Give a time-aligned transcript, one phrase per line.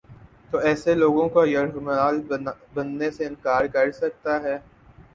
[0.51, 2.21] تو ایسے لوگوں کا یرغمال
[2.73, 4.57] بننے سے انکار کر سکتا ہے۔